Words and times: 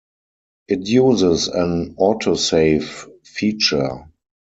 It 0.67 0.87
uses 0.87 1.47
an 1.47 1.93
autosave 1.97 3.07
feature. 3.23 4.07